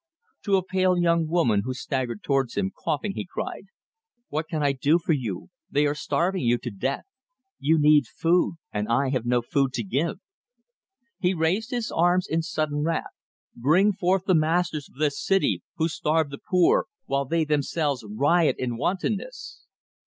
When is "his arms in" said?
11.69-12.41